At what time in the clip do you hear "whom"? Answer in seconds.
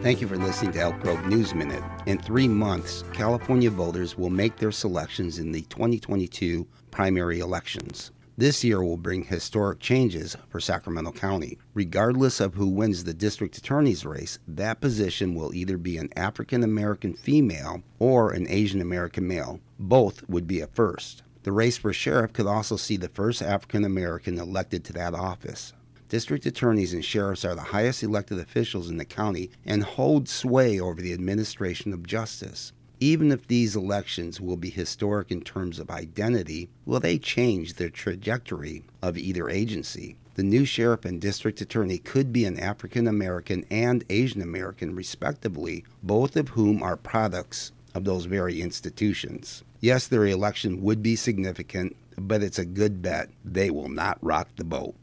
46.50-46.82